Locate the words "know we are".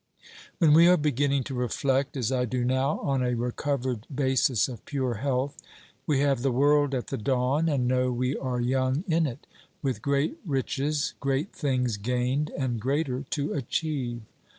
7.87-8.59